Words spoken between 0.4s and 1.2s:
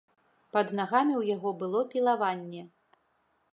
Пад нагамі